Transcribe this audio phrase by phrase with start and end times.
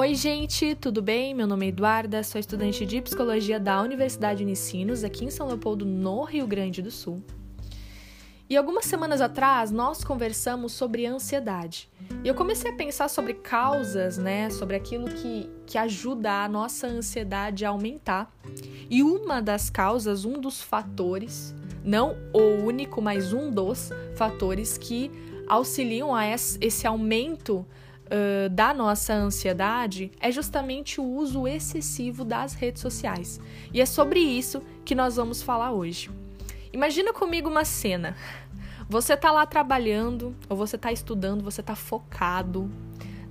[0.00, 1.34] Oi, gente, tudo bem?
[1.34, 5.84] Meu nome é Eduarda, sou estudante de psicologia da Universidade Unicinos, aqui em São Leopoldo,
[5.84, 7.22] no Rio Grande do Sul.
[8.48, 11.86] E algumas semanas atrás nós conversamos sobre ansiedade.
[12.24, 14.48] E eu comecei a pensar sobre causas, né?
[14.48, 18.34] Sobre aquilo que, que ajuda a nossa ansiedade a aumentar.
[18.88, 21.54] E uma das causas, um dos fatores,
[21.84, 25.10] não o único, mas um dos fatores que
[25.46, 27.66] auxiliam a esse aumento
[28.10, 33.40] uh, da nossa ansiedade é justamente o uso excessivo das redes sociais.
[33.72, 36.10] E é sobre isso que nós vamos falar hoje.
[36.72, 38.16] Imagina comigo uma cena.
[38.88, 42.70] Você está lá trabalhando, ou você está estudando, você está focado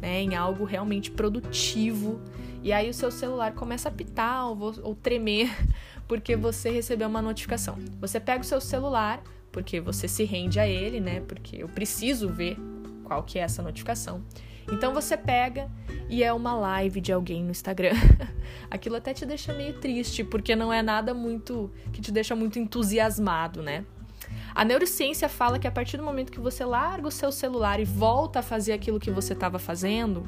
[0.00, 2.20] né, em algo realmente produtivo,
[2.62, 5.50] e aí o seu celular começa a pitar ou, ou tremer
[6.06, 7.78] porque você recebeu uma notificação.
[8.00, 11.20] Você pega o seu celular, porque você se rende a ele, né?
[11.20, 12.58] Porque eu preciso ver
[13.04, 14.22] qual que é essa notificação.
[14.70, 15.70] Então você pega
[16.08, 17.94] e é uma live de alguém no Instagram.
[18.70, 22.58] Aquilo até te deixa meio triste, porque não é nada muito que te deixa muito
[22.58, 23.84] entusiasmado, né?
[24.54, 27.84] A neurociência fala que a partir do momento que você larga o seu celular e
[27.84, 30.26] volta a fazer aquilo que você estava fazendo,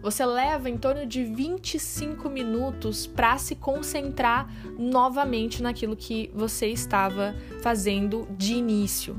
[0.00, 7.34] você leva em torno de 25 minutos para se concentrar novamente naquilo que você estava
[7.62, 9.16] fazendo de início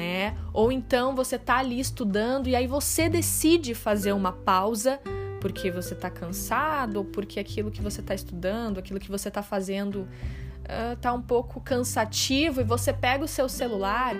[0.00, 0.34] né?
[0.54, 4.98] Ou então você tá ali estudando e aí você decide fazer uma pausa
[5.42, 9.42] porque você tá cansado, ou porque aquilo que você tá estudando, aquilo que você tá
[9.42, 14.14] fazendo uh, tá um pouco cansativo e você pega o seu celular.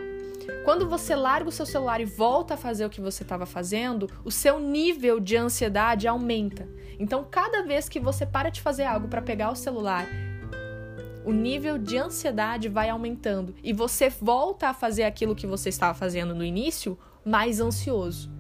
[0.64, 4.06] Quando você larga o seu celular e volta a fazer o que você estava fazendo,
[4.23, 6.69] o seu nível de ansiedade aumenta.
[6.98, 10.06] Então, cada vez que você para de fazer algo para pegar o celular
[11.25, 15.95] o nível de ansiedade vai aumentando e você volta a fazer aquilo que você estava
[15.95, 18.31] fazendo no início mais ansioso.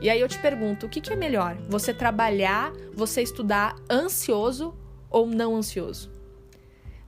[0.00, 1.56] E aí eu te pergunto, o que, que é melhor?
[1.68, 4.74] Você trabalhar, você estudar ansioso
[5.10, 6.10] ou não ansioso?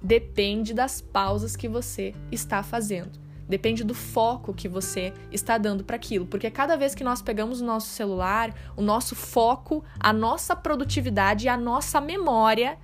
[0.01, 3.19] Depende das pausas que você está fazendo.
[3.49, 7.61] Depende do foco que você está dando para aquilo, porque cada vez que nós pegamos
[7.61, 12.79] o nosso celular, o nosso foco, a nossa produtividade e a nossa memória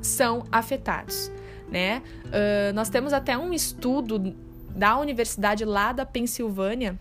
[0.00, 1.32] são afetados
[1.70, 2.02] né?
[2.26, 4.34] Uh, nós temos até um estudo
[4.74, 6.98] da universidade lá da Pensilvânia.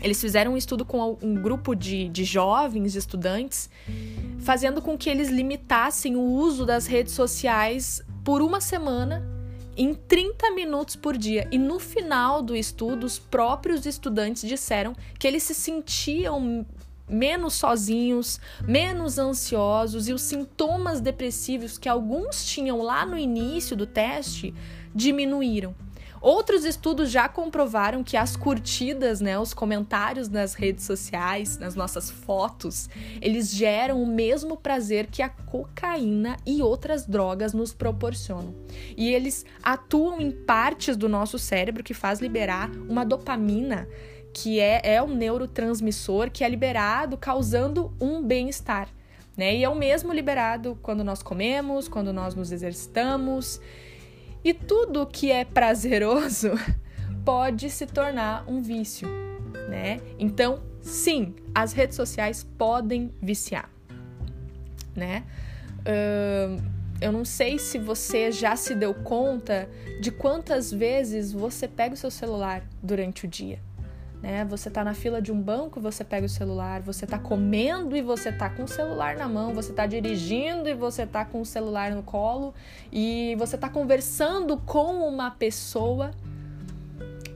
[0.00, 3.68] Eles fizeram um estudo com um grupo de, de jovens estudantes,
[4.38, 9.26] fazendo com que eles limitassem o uso das redes sociais por uma semana
[9.76, 11.48] em 30 minutos por dia.
[11.50, 16.66] E no final do estudo, os próprios estudantes disseram que eles se sentiam
[17.08, 23.86] menos sozinhos, menos ansiosos e os sintomas depressivos que alguns tinham lá no início do
[23.86, 24.54] teste
[24.94, 25.74] diminuíram.
[26.20, 32.10] Outros estudos já comprovaram que as curtidas, né, os comentários nas redes sociais, nas nossas
[32.10, 32.88] fotos,
[33.20, 38.54] eles geram o mesmo prazer que a cocaína e outras drogas nos proporcionam.
[38.96, 43.88] E eles atuam em partes do nosso cérebro que faz liberar uma dopamina
[44.32, 48.88] que é, é um neurotransmissor que é liberado causando um bem-estar.
[49.36, 49.56] Né?
[49.56, 53.60] E é o mesmo liberado quando nós comemos, quando nós nos exercitamos.
[54.42, 56.50] E tudo que é prazeroso
[57.24, 59.08] pode se tornar um vício,
[59.68, 60.00] né?
[60.18, 63.70] Então, sim, as redes sociais podem viciar,
[64.94, 65.24] né?
[65.80, 66.62] Uh,
[67.00, 69.68] eu não sei se você já se deu conta
[70.00, 73.60] de quantas vezes você pega o seu celular durante o dia
[74.22, 74.44] né?
[74.46, 78.02] Você tá na fila de um banco, você pega o celular, você tá comendo e
[78.02, 81.46] você tá com o celular na mão, você tá dirigindo e você tá com o
[81.46, 82.54] celular no colo
[82.92, 86.10] e você tá conversando com uma pessoa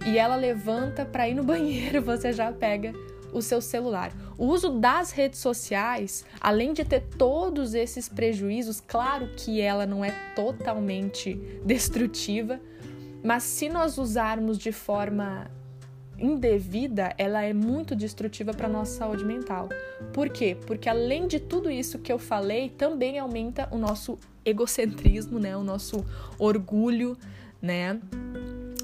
[0.04, 2.92] e ela levanta para ir no banheiro, você já pega
[3.32, 4.12] o seu celular.
[4.36, 10.04] O uso das redes sociais, além de ter todos esses prejuízos, claro que ela não
[10.04, 11.34] é totalmente
[11.64, 12.60] destrutiva,
[13.22, 15.50] mas se nós usarmos de forma
[16.22, 19.68] indevida, ela é muito destrutiva para nossa saúde mental.
[20.12, 20.56] Por quê?
[20.66, 25.56] Porque além de tudo isso que eu falei, também aumenta o nosso egocentrismo, né?
[25.56, 26.04] O nosso
[26.38, 27.18] orgulho,
[27.60, 28.00] né?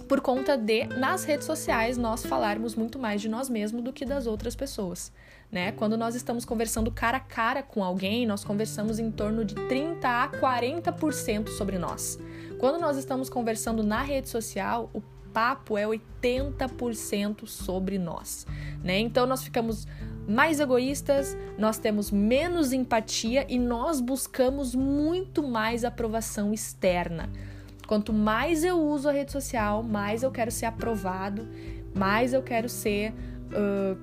[0.09, 4.05] Por conta de nas redes sociais nós falarmos muito mais de nós mesmos do que
[4.05, 5.13] das outras pessoas,
[5.53, 5.71] né?
[5.73, 10.09] Quando nós estamos conversando cara a cara com alguém, nós conversamos em torno de 30
[10.09, 12.19] a 40% sobre nós.
[12.59, 15.03] Quando nós estamos conversando na rede social, o
[15.39, 18.45] papo é 80% sobre nós,
[18.83, 18.99] né?
[18.99, 19.87] Então nós ficamos
[20.27, 27.31] mais egoístas, nós temos menos empatia e nós buscamos muito mais aprovação externa.
[27.87, 31.47] Quanto mais eu uso a rede social, mais eu quero ser aprovado,
[31.95, 33.97] mais eu quero ser uh,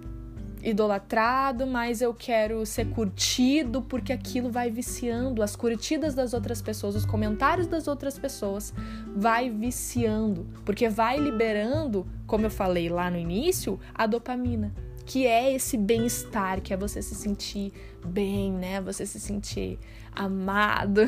[0.65, 5.43] idolatrado, mais eu quero ser curtido, porque aquilo vai viciando.
[5.43, 8.73] As curtidas das outras pessoas, os comentários das outras pessoas,
[9.15, 14.73] vai viciando, porque vai liberando, como eu falei lá no início, a dopamina,
[15.05, 17.71] que é esse bem-estar, que é você se sentir
[18.03, 18.81] bem, né?
[18.81, 19.77] Você se sentir
[20.11, 21.01] amado,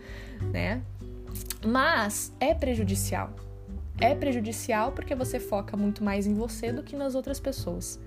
[0.52, 0.82] né?
[1.66, 3.34] Mas é prejudicial.
[3.98, 7.98] É prejudicial porque você foca muito mais em você do que nas outras pessoas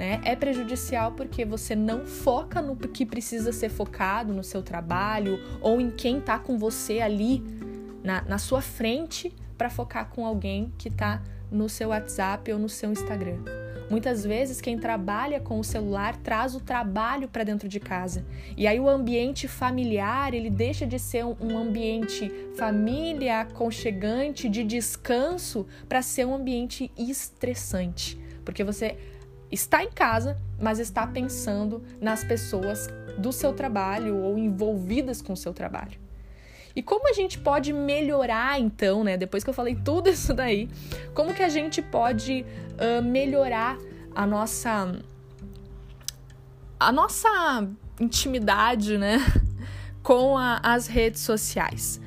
[0.00, 0.18] né?
[0.24, 5.78] É prejudicial porque você não foca no que precisa ser focado no seu trabalho ou
[5.78, 7.44] em quem está com você ali
[8.02, 11.20] na, na sua frente para focar com alguém que está
[11.52, 13.40] no seu WhatsApp ou no seu Instagram.
[13.90, 18.24] Muitas vezes quem trabalha com o celular traz o trabalho para dentro de casa.
[18.56, 25.66] E aí o ambiente familiar, ele deixa de ser um ambiente família, aconchegante, de descanso,
[25.86, 28.18] para ser um ambiente estressante.
[28.46, 28.96] Porque você
[29.50, 32.88] está em casa, mas está pensando nas pessoas
[33.18, 35.98] do seu trabalho ou envolvidas com o seu trabalho.
[36.74, 39.16] E como a gente pode melhorar, então, né?
[39.16, 40.68] Depois que eu falei tudo isso daí,
[41.14, 42.44] como que a gente pode
[42.74, 43.76] uh, melhorar
[44.14, 44.96] a nossa
[46.78, 47.68] a nossa
[48.00, 49.18] intimidade, né,
[50.02, 52.00] com a, as redes sociais?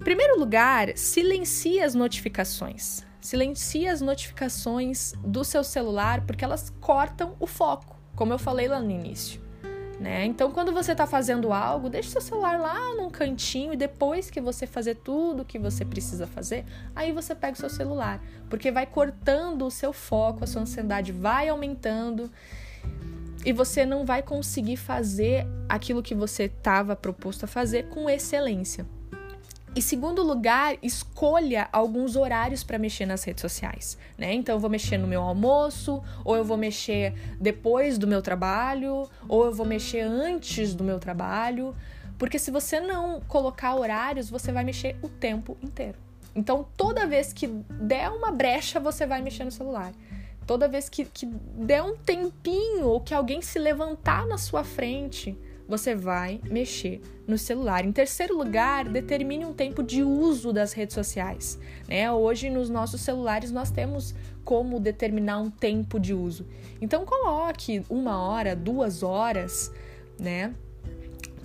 [0.00, 3.04] Em primeiro lugar, silencie as notificações.
[3.22, 8.80] Silencie as notificações do seu celular porque elas cortam o foco, como eu falei lá
[8.80, 9.40] no início.
[10.00, 10.24] Né?
[10.24, 14.40] Então, quando você está fazendo algo, deixe seu celular lá num cantinho e depois que
[14.40, 16.64] você fazer tudo o que você precisa fazer,
[16.96, 18.20] aí você pega o seu celular,
[18.50, 22.28] porque vai cortando o seu foco, a sua ansiedade vai aumentando
[23.44, 28.84] e você não vai conseguir fazer aquilo que você estava proposto a fazer com excelência.
[29.74, 34.34] E segundo lugar, escolha alguns horários para mexer nas redes sociais, né?
[34.34, 39.08] Então eu vou mexer no meu almoço, ou eu vou mexer depois do meu trabalho,
[39.26, 41.74] ou eu vou mexer antes do meu trabalho,
[42.18, 45.98] porque se você não colocar horários, você vai mexer o tempo inteiro.
[46.36, 49.92] Então toda vez que der uma brecha, você vai mexer no celular.
[50.46, 55.34] Toda vez que, que der um tempinho ou que alguém se levantar na sua frente,
[55.72, 57.82] você vai mexer no celular.
[57.82, 61.58] Em terceiro lugar, determine um tempo de uso das redes sociais.
[61.88, 62.12] Né?
[62.12, 64.14] Hoje, nos nossos celulares, nós temos
[64.44, 66.46] como determinar um tempo de uso.
[66.78, 69.72] Então, coloque uma hora, duas horas,
[70.18, 70.54] né?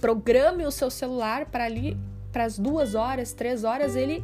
[0.02, 1.98] Programe o seu celular para ali,
[2.30, 4.22] para as duas horas, três horas, ele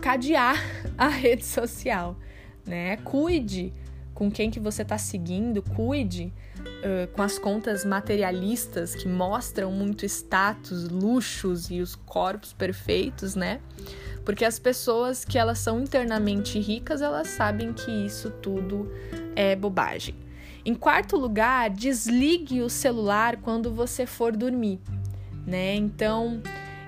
[0.00, 0.56] cadear
[0.96, 2.16] a rede social,
[2.64, 2.96] né?
[3.04, 3.70] Cuide
[4.16, 10.06] com quem que você está seguindo, cuide uh, com as contas materialistas que mostram muito
[10.06, 13.60] status, luxos e os corpos perfeitos, né?
[14.24, 18.90] Porque as pessoas que elas são internamente ricas, elas sabem que isso tudo
[19.36, 20.14] é bobagem.
[20.64, 24.80] Em quarto lugar, desligue o celular quando você for dormir,
[25.46, 25.74] né?
[25.74, 26.40] Então,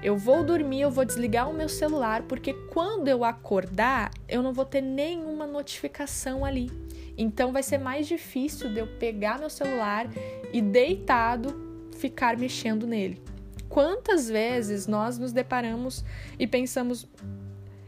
[0.03, 4.55] eu vou dormir, eu vou desligar o meu celular, porque quando eu acordar, eu não
[4.55, 6.71] vou ter nenhuma notificação ali.
[7.19, 10.09] Então vai ser mais difícil de eu pegar meu celular
[10.53, 13.21] e deitado ficar mexendo nele.
[13.69, 16.05] Quantas vezes nós nos deparamos
[16.39, 17.07] e pensamos,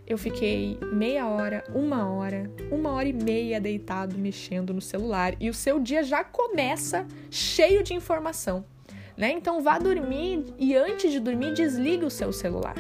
[0.07, 5.49] eu fiquei meia hora, uma hora, uma hora e meia deitado mexendo no celular e
[5.49, 8.65] o seu dia já começa cheio de informação,
[9.17, 9.31] né?
[9.31, 12.77] Então vá dormir e antes de dormir desligue o seu celular.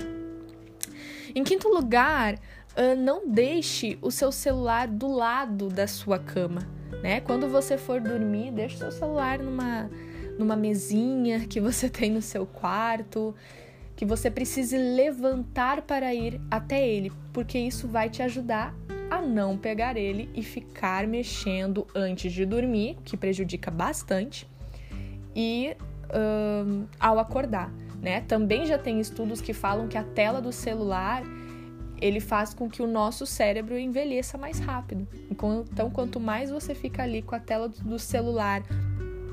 [1.35, 2.39] Em quinto lugar,
[2.77, 6.67] uh, não deixe o seu celular do lado da sua cama,
[7.03, 7.21] né?
[7.21, 9.91] Quando você for dormir, deixe seu celular numa,
[10.39, 13.35] numa mesinha que você tem no seu quarto,
[13.97, 18.75] que você precise levantar para ir até ele, porque isso vai te ajudar
[19.11, 24.49] a não pegar ele e ficar mexendo antes de dormir, que prejudica bastante,
[25.35, 25.77] e
[26.15, 27.71] um, ao acordar.
[28.00, 28.23] Né?
[28.23, 31.23] Também já tem estudos que falam que a tela do celular
[32.00, 35.07] ele faz com que o nosso cérebro envelheça mais rápido.
[35.30, 38.62] Então, quanto mais você fica ali com a tela do celular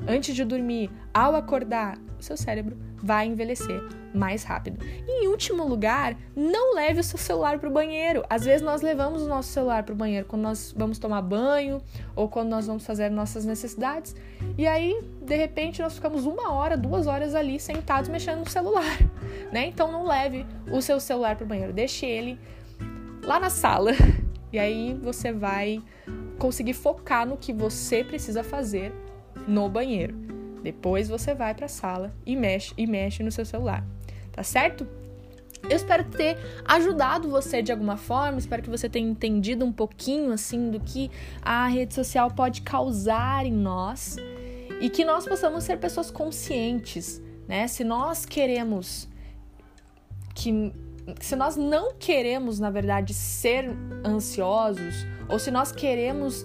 [0.06, 3.82] antes de dormir, ao acordar, seu cérebro vai envelhecer
[4.14, 4.78] mais rápido.
[5.06, 8.24] E, em último lugar, não leve o seu celular para o banheiro.
[8.28, 11.80] Às vezes nós levamos o nosso celular para o banheiro quando nós vamos tomar banho
[12.16, 14.14] ou quando nós vamos fazer nossas necessidades.
[14.56, 18.98] E aí, de repente, nós ficamos uma hora, duas horas ali sentados mexendo no celular,
[19.52, 19.66] né?
[19.66, 22.38] Então não leve o seu celular para o banheiro, deixe ele
[23.22, 23.92] lá na sala.
[24.50, 25.78] E aí você vai
[26.38, 28.94] conseguir focar no que você precisa fazer
[29.46, 30.27] no banheiro.
[30.68, 33.82] Depois você vai para a sala e mexe e mexe no seu celular.
[34.30, 34.86] Tá certo?
[35.62, 40.30] Eu espero ter ajudado você de alguma forma, espero que você tenha entendido um pouquinho
[40.30, 41.10] assim do que
[41.40, 44.18] a rede social pode causar em nós
[44.78, 47.66] e que nós possamos ser pessoas conscientes, né?
[47.66, 49.08] Se nós queremos
[50.34, 50.70] que
[51.18, 56.44] se nós não queremos, na verdade, ser ansiosos, ou se nós queremos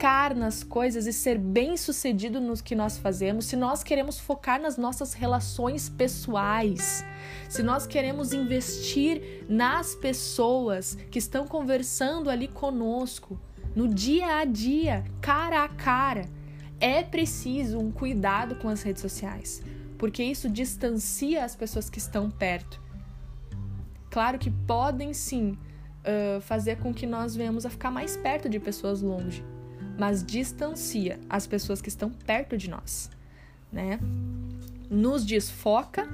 [0.00, 4.78] focar nas coisas e ser bem-sucedido no que nós fazemos, se nós queremos focar nas
[4.78, 7.04] nossas relações pessoais,
[7.50, 13.38] se nós queremos investir nas pessoas que estão conversando ali conosco,
[13.76, 16.24] no dia a dia, cara a cara,
[16.80, 19.62] é preciso um cuidado com as redes sociais,
[19.98, 22.80] porque isso distancia as pessoas que estão perto.
[24.08, 25.58] Claro que podem sim
[26.00, 29.44] uh, fazer com que nós venhamos a ficar mais perto de pessoas longe,
[30.00, 33.10] mas distancia as pessoas que estão perto de nós,
[33.70, 34.00] né?
[34.88, 36.08] Nos desfoca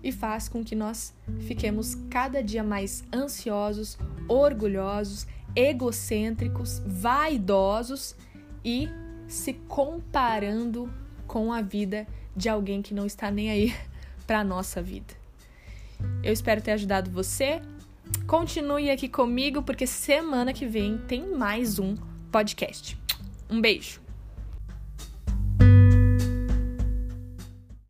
[0.00, 8.14] e faz com que nós fiquemos cada dia mais ansiosos, orgulhosos, egocêntricos, vaidosos
[8.64, 8.88] e
[9.26, 10.88] se comparando
[11.26, 12.06] com a vida
[12.36, 13.74] de alguém que não está nem aí
[14.24, 15.14] para nossa vida.
[16.22, 17.60] Eu espero ter ajudado você.
[18.28, 21.96] Continue aqui comigo porque semana que vem tem mais um
[22.30, 22.96] podcast.
[23.50, 24.07] Um beijo.